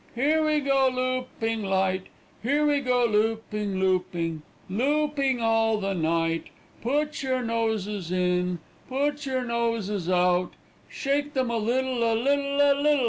[0.15, 2.07] Here we go looping light.
[2.41, 4.41] Here we go looping, looping.
[4.67, 6.47] Looping all the night.
[6.81, 8.57] Put your noses in,
[8.89, 10.53] Put your noses out,
[10.89, 12.99] Shake them a little, a little, a little.